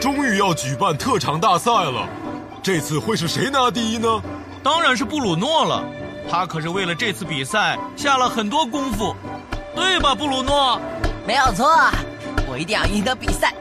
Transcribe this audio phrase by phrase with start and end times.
[0.00, 2.08] 终于要举办特长大赛了，
[2.62, 4.22] 这次会是谁拿第一呢？
[4.62, 5.84] 当然是布鲁诺了，
[6.30, 9.14] 他可是为了这次比赛下了很多功夫，
[9.74, 10.80] 对吧，布鲁诺？
[11.26, 11.68] 没有错，
[12.48, 13.52] 我一定要赢得比赛，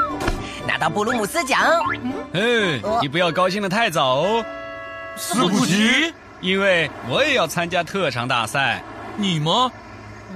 [0.66, 1.60] 拿到布鲁姆斯奖。
[2.32, 4.44] 嗯，你不要高兴的太早哦，
[5.16, 8.82] 四不齐，因为我也要参加特长大赛。
[9.16, 9.70] 你吗？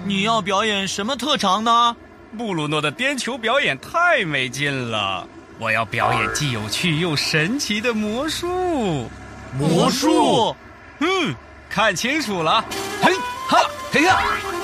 [0.04, 1.96] 你要表演什么特长呢？
[2.36, 5.26] 布鲁诺的颠球表演太没劲了，
[5.58, 9.08] 我要表演既有趣又神奇的魔术。
[9.58, 10.54] 魔术？
[10.98, 11.34] 嗯，
[11.68, 12.62] 看清楚了，
[13.02, 13.14] 嘿
[13.48, 13.58] 哈
[13.92, 14.18] 嘿呀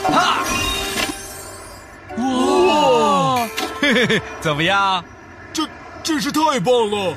[0.05, 0.45] 哈！
[2.17, 3.49] 哇，
[3.81, 5.03] 嘿嘿嘿，怎么样？
[5.53, 5.67] 这
[6.03, 7.15] 真是太棒了！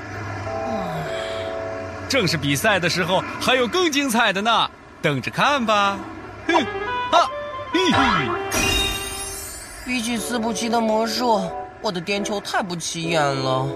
[2.08, 4.70] 正是比赛的时候还有更精彩的呢，
[5.02, 5.98] 等着看吧。
[6.48, 6.66] 哼，
[7.12, 7.30] 哈，
[7.74, 8.30] 嘿嘿。
[9.86, 11.50] 比起四步棋的魔术，
[11.86, 13.70] 我的颠球太不起眼了。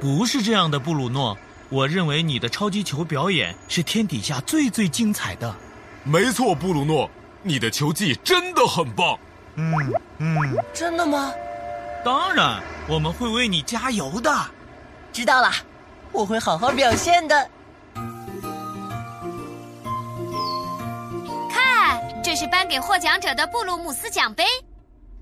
[0.00, 1.36] 不是这样的，布鲁诺，
[1.68, 5.54] 我认为你的超级球表演是天底下最最精彩的。
[6.02, 7.10] 没错，布鲁诺，
[7.42, 9.18] 你的球技真的很棒。
[9.56, 9.74] 嗯
[10.16, 10.38] 嗯，
[10.72, 11.30] 真的吗？
[12.02, 12.58] 当然，
[12.88, 14.34] 我们会为你加油的。
[15.12, 15.50] 知道了，
[16.10, 17.50] 我会好好表现的。
[21.50, 24.42] 看，这是颁给获奖者的布鲁姆斯奖杯。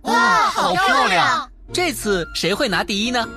[0.03, 1.50] 哇，好漂亮！
[1.73, 3.29] 这次谁会拿第一呢？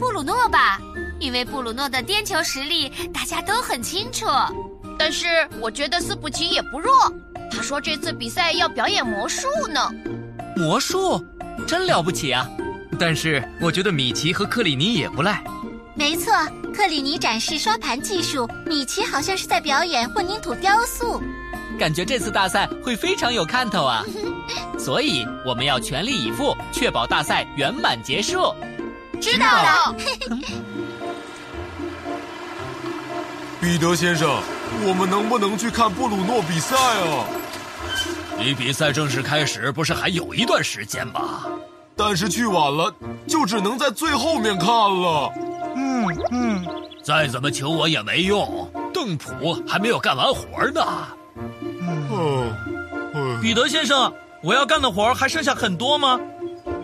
[0.00, 0.80] 布鲁诺吧，
[1.20, 4.26] 因为布鲁诺的颠球实力大家都很清楚。
[4.98, 5.26] 但是
[5.60, 6.92] 我觉得斯普奇也不弱，
[7.50, 9.90] 他说这次比赛要表演魔术呢。
[10.56, 11.22] 魔术，
[11.66, 12.48] 真了不起啊！
[12.98, 15.42] 但是我觉得米奇和克里尼也不赖。
[15.94, 16.32] 没错，
[16.74, 21.22] 克里尼展示刷盘技术，米奇好像是在表演混凝土雕塑。
[21.78, 24.02] 感觉这次大赛会非常有看头啊！
[24.78, 28.54] 所以我们要全力以赴，确保大赛圆满结束。
[29.20, 29.96] 知道了。
[33.60, 34.28] 彼得先生，
[34.84, 37.24] 我们能不能去看布鲁诺比赛啊？
[38.38, 41.44] 离比赛正式开始不是还有一段时间吗？
[41.94, 42.92] 但是去晚了，
[43.28, 45.32] 就只能在最后面看了。
[45.76, 46.66] 嗯嗯，
[47.04, 50.82] 再怎么求我也没用，邓普还没有干完活呢。
[53.14, 56.20] 嗯，彼得先生，我要干的活还剩下很多吗？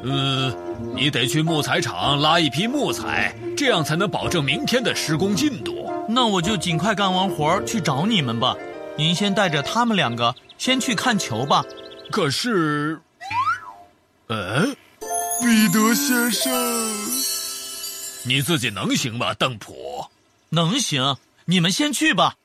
[0.04, 0.54] 嗯，
[0.94, 5.92] 你得去木材厂拉一批木材，这样才能保证明天的施工进度。
[6.08, 8.54] 那我就尽快干完活去找你们吧。
[8.96, 11.64] 您先带着他们两个先去看球吧。
[12.10, 13.00] 可是，
[14.28, 14.64] 呃，
[15.40, 16.52] 彼得先生，
[18.24, 19.34] 你自己能行吗？
[19.34, 20.06] 邓普，
[20.50, 21.16] 能行。
[21.44, 22.36] 你们先去吧。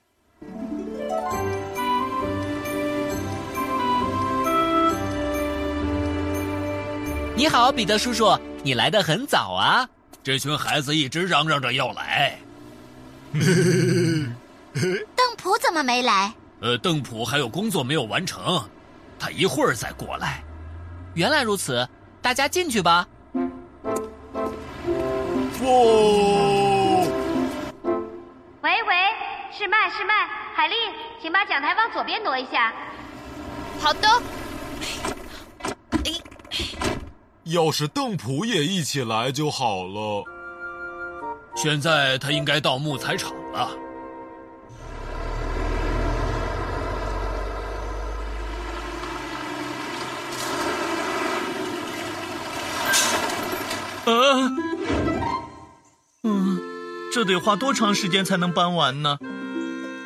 [7.36, 9.90] 你好，彼得叔叔，你来的很早啊！
[10.24, 12.38] 这群孩子一直嚷嚷着要来。
[13.34, 14.36] 邓
[15.36, 16.32] 普怎么没来？
[16.62, 18.64] 呃，邓普还有工作没有完成，
[19.20, 20.44] 他一会儿再过来。
[21.16, 21.88] 原来如此，
[22.22, 23.08] 大家进去吧。
[23.34, 23.42] 哇！
[28.62, 28.96] 喂喂，
[29.58, 30.14] 是麦是麦，
[30.56, 30.76] 海丽，
[31.22, 32.74] 请把讲台往左边挪一下。
[33.80, 34.08] 好的。
[37.46, 40.24] 要是邓普也一起来就好了。
[41.56, 43.78] 现在他应该到木材厂了。
[54.06, 54.52] 啊，
[56.24, 56.60] 嗯，
[57.14, 59.18] 这得花多长时间才能搬完呢？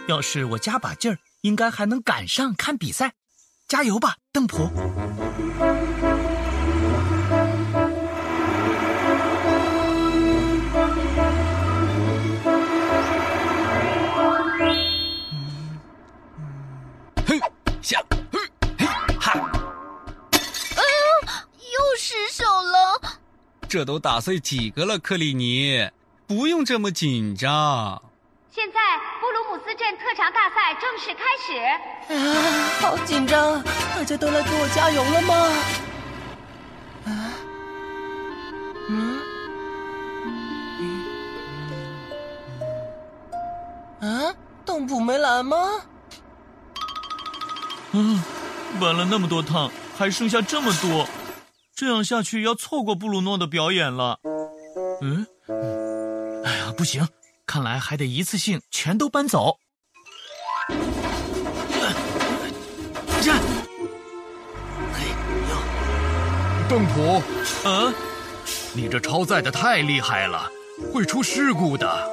[0.08, 3.14] 要是我加把劲儿，应该还能赶上看比赛。
[3.68, 4.70] 加油吧，邓普！
[23.78, 25.88] 这都打碎几个了，克里尼，
[26.26, 28.02] 不用这么紧张。
[28.52, 28.80] 现在
[29.22, 31.54] 布鲁姆斯镇特长大赛正式开始。
[32.12, 32.18] 啊，
[32.82, 33.62] 好紧张！
[33.94, 35.36] 大家都来给我加油了吗？
[37.06, 37.38] 啊，
[44.02, 44.36] 嗯，
[44.66, 45.56] 邓普没来吗？
[47.92, 48.24] 嗯，
[48.82, 51.08] 搬了那么多趟，还剩下这么多，
[51.78, 54.20] 这样下去要错过布鲁诺的表演了。
[55.00, 55.28] 嗯，
[56.44, 57.08] 哎呀，不行，
[57.46, 59.60] 看来还得一次性全都搬走。
[63.22, 63.32] 这，
[64.92, 65.04] 哎
[65.52, 65.62] 呀，
[66.68, 67.22] 邓普，
[67.64, 67.94] 嗯，
[68.74, 70.50] 你这超载的太厉害了，
[70.92, 72.10] 会出事故的。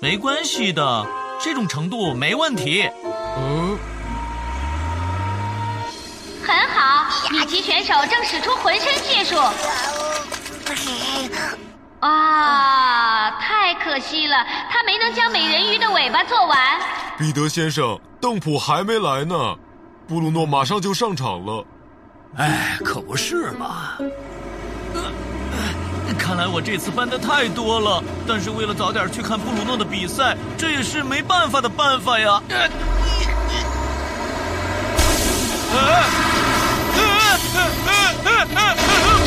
[0.00, 1.04] 没关系的，
[1.40, 2.88] 这种程度没问题。
[3.36, 3.61] 嗯。
[7.32, 9.36] 好，米奇选手正使出浑身解数。
[12.00, 14.36] 啊，太可惜了，
[14.70, 16.78] 他没能将美人鱼的尾巴做完。
[17.16, 19.34] 彼得先生，邓普还没来呢，
[20.06, 21.64] 布鲁诺马上就上场了。
[22.36, 23.96] 哎，可不是嘛！
[26.18, 32.42] 看来我这次搬的太多了，但是为了早点去看布鲁诺的比赛，这也是没办法的办法呀。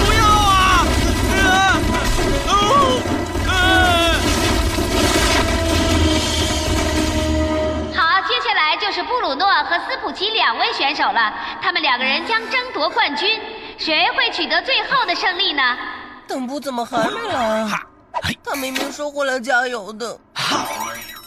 [0.05, 0.85] 不要啊！
[7.95, 13.39] 好，接下来就是布鲁诺和斯普奇两位选手了，他们两个人将争夺冠军，
[13.77, 15.77] 谁会取得最后的胜利呢？
[16.27, 17.67] 邓布怎么还没来？
[18.43, 20.17] 他明明说过来加油的。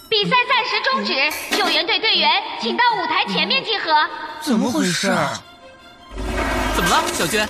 [0.08, 1.12] 比赛暂时终止，
[1.56, 2.30] 救援队队员
[2.60, 3.92] 请到舞台前面集合。
[4.40, 5.08] 怎么回事？
[5.08, 5.16] 怎
[6.88, 7.46] 么了，小娟？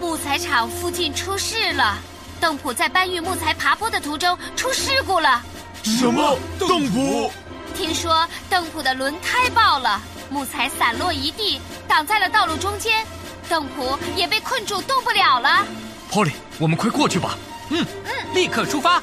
[0.00, 1.98] 木材厂附近出事了，
[2.40, 5.42] 邓普在搬运木材爬坡的途中出事故了。
[5.82, 6.38] 什么？
[6.58, 7.30] 邓普？
[7.74, 10.00] 听说邓普的轮胎爆了，
[10.30, 13.04] 木材散落一地，挡在了道路中间，
[13.48, 15.64] 邓普也被困住动不了了。
[16.10, 17.36] Polly，我们快过去吧。
[17.70, 19.02] 嗯嗯，立刻出发。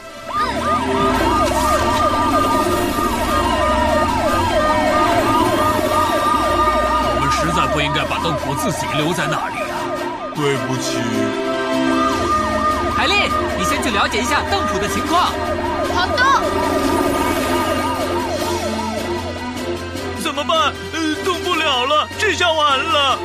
[7.07, 9.75] 我们实在不应该把邓普自己留在那里啊。
[10.33, 10.97] 对不起。
[12.95, 15.33] 海丽，你先去了解一下邓普的情况。
[15.93, 16.23] 好的。
[20.23, 20.71] 怎么办？
[20.93, 23.19] 呃，动不了了，这下完了。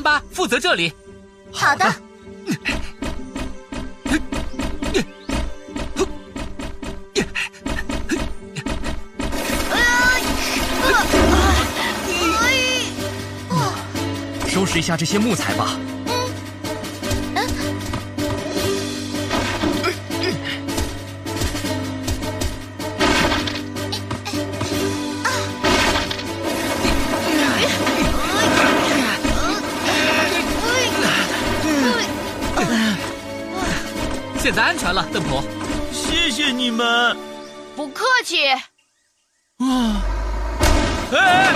[0.00, 0.92] 你和安巴负责这里。
[1.52, 1.84] 好的。
[14.48, 15.78] 收拾一下这些木材吧。
[34.50, 35.44] 现在安全了，邓普。
[35.92, 37.16] 谢谢你们。
[37.76, 38.48] 不客气。
[38.48, 40.02] 啊！
[41.12, 41.52] 哎！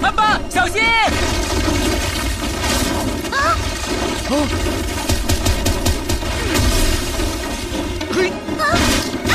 [0.00, 0.82] 阿爸，小心！
[3.30, 3.36] 啊！
[4.30, 4.48] 哦！
[8.14, 8.32] 嘿！
[8.58, 8.64] 啊！
[9.28, 9.34] 啊！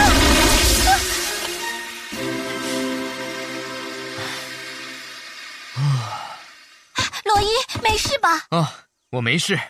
[6.95, 7.05] 啊！
[7.25, 7.45] 罗伊，
[7.83, 8.41] 没事吧？
[8.49, 8.73] 啊，
[9.09, 9.55] 我没事。
[9.55, 9.63] 哎，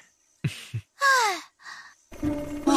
[2.65, 2.73] 啊，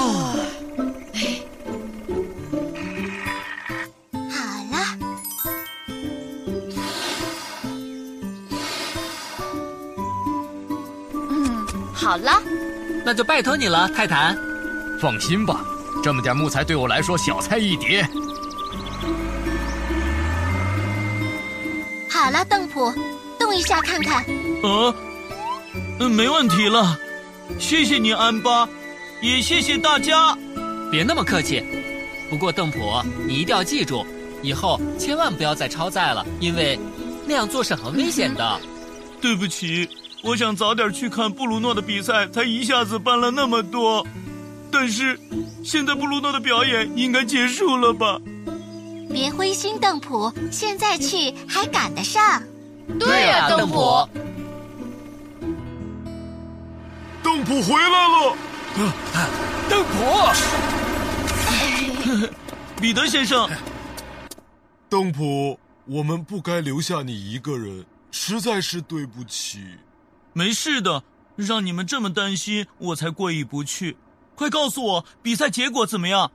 [4.31, 4.37] 好
[4.71, 4.77] 了。
[11.31, 12.43] 嗯，好了。
[13.05, 14.37] 那就拜托你了，泰坦。
[15.01, 15.65] 放心吧，
[16.03, 18.03] 这么点木材对我来说小菜一碟。
[22.11, 22.93] 好了，邓普，
[23.39, 24.23] 动一下看看。
[24.63, 25.10] 呃，嗯，
[25.99, 26.99] 没问题了。
[27.59, 28.69] 谢谢你，安巴，
[29.21, 30.37] 也谢谢大家。
[30.91, 31.63] 别那么客气。
[32.29, 32.79] 不过邓普，
[33.27, 34.07] 你一定要记住，
[34.43, 36.79] 以后千万不要再超载了，因为
[37.27, 38.61] 那样做是很危险的。
[39.21, 39.89] 对不起，
[40.23, 44.07] 我想早点去看布鲁诺的比赛，才一下子搬了那么多。
[44.71, 45.19] 但是
[45.65, 48.21] 现在布鲁诺的表演应该结束了吧？
[49.13, 52.41] 别灰心，邓普，现在去还赶得上。
[52.99, 54.09] 对呀，邓普。
[57.33, 58.37] 邓普回来了，
[59.69, 59.95] 邓普，
[62.81, 63.49] 彼得先生，
[64.89, 69.65] 邓普，我们不该留下你一个人，实在是对不起。
[70.33, 71.05] 没事的，
[71.37, 73.97] 让你们这么担心，我才过意不去。
[74.35, 76.33] 快告诉我，比赛结果怎么样？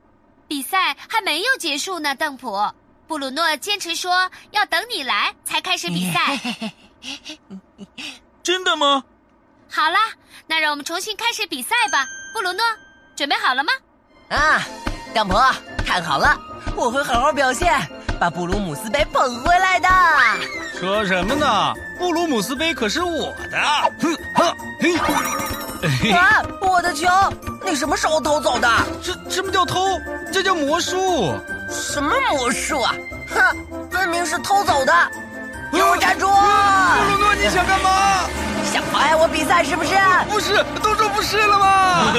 [0.48, 2.58] 比赛还没有结束呢，邓普。
[3.06, 6.40] 布鲁诺坚持说要等你来才开始比赛。
[8.42, 9.04] 真的吗？
[9.68, 9.98] 好啦，
[10.48, 12.06] 那让我们重新开始比赛吧。
[12.32, 12.62] 布鲁诺，
[13.16, 13.72] 准备好了吗？
[14.28, 14.62] 啊，
[15.14, 15.34] 邓普，
[15.84, 16.38] 看好了，
[16.76, 17.74] 我会好好表现，
[18.20, 19.88] 把布鲁姆斯杯捧回来的。
[20.78, 21.74] 说什么呢？
[21.98, 23.58] 布鲁姆斯杯可是我的！
[24.00, 24.56] 哼哼
[26.02, 26.10] 嘿！
[26.12, 27.08] 啊，我的球！
[27.64, 28.68] 你什么时候偷走的？
[29.02, 29.98] 这什么叫偷？
[30.32, 31.34] 这叫魔术！
[31.70, 32.94] 什么魔术啊？
[33.28, 34.92] 哼，分明是偷走的！
[35.72, 36.26] 给我站住！
[36.26, 36.32] 布
[37.12, 37.90] 鲁诺，你想干嘛？
[38.72, 39.94] 想妨碍我比赛是不是？
[40.28, 42.12] 不是，都说不是了吗？